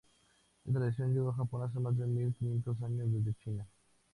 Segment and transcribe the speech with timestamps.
[0.65, 3.67] Esta tradición llegó a Japón hace más de mil quinientos años desde China.